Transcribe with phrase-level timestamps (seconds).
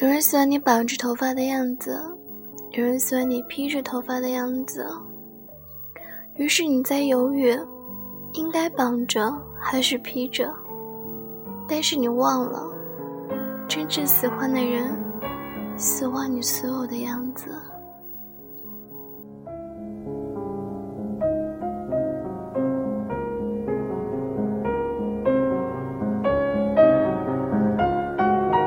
[0.00, 2.00] 有人喜欢你绑着头发的样子
[2.70, 4.88] 有人喜欢你披着头发的样子。
[6.36, 7.54] 于是你在犹豫
[8.32, 10.50] 应该绑着还是披着。
[11.68, 12.74] 但是你忘了
[13.68, 14.90] 真正喜欢的人
[15.76, 17.50] 喜欢你所有的样子。